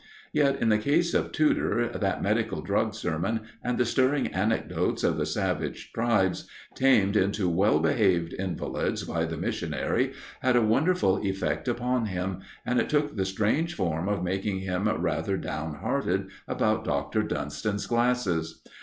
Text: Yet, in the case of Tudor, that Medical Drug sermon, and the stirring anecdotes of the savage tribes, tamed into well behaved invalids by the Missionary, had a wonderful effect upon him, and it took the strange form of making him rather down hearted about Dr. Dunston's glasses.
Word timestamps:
Yet, 0.33 0.59
in 0.59 0.69
the 0.69 0.79
case 0.79 1.13
of 1.13 1.31
Tudor, 1.31 1.87
that 1.89 2.23
Medical 2.23 2.63
Drug 2.63 2.95
sermon, 2.95 3.41
and 3.63 3.77
the 3.77 3.85
stirring 3.85 4.25
anecdotes 4.29 5.03
of 5.03 5.15
the 5.15 5.27
savage 5.27 5.91
tribes, 5.93 6.47
tamed 6.73 7.15
into 7.15 7.47
well 7.47 7.77
behaved 7.79 8.33
invalids 8.33 9.03
by 9.03 9.25
the 9.25 9.37
Missionary, 9.37 10.13
had 10.41 10.55
a 10.55 10.61
wonderful 10.65 11.17
effect 11.21 11.67
upon 11.67 12.07
him, 12.07 12.39
and 12.65 12.79
it 12.79 12.89
took 12.89 13.15
the 13.15 13.25
strange 13.25 13.75
form 13.75 14.09
of 14.09 14.23
making 14.23 14.61
him 14.61 14.89
rather 14.89 15.37
down 15.37 15.75
hearted 15.75 16.29
about 16.47 16.83
Dr. 16.83 17.21
Dunston's 17.21 17.85
glasses. 17.85 18.63